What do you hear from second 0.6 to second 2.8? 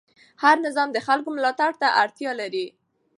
نظام د خلکو ملاتړ ته اړتیا لري